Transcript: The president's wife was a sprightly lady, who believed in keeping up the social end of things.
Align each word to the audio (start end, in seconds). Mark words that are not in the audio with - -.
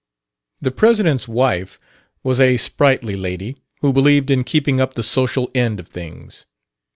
The 0.61 0.71
president's 0.71 1.27
wife 1.27 1.79
was 2.23 2.39
a 2.39 2.57
sprightly 2.57 3.15
lady, 3.15 3.57
who 3.81 3.93
believed 3.93 4.31
in 4.31 4.43
keeping 4.43 4.81
up 4.81 4.95
the 4.95 5.03
social 5.03 5.51
end 5.53 5.79
of 5.79 5.87
things. 5.87 6.47